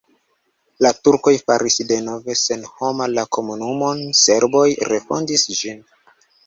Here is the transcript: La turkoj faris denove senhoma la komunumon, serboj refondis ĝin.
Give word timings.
La 0.85 0.91
turkoj 1.07 1.33
faris 1.51 1.77
denove 1.93 2.37
senhoma 2.45 3.09
la 3.15 3.29
komunumon, 3.39 4.05
serboj 4.25 4.67
refondis 4.95 5.51
ĝin. 5.63 5.89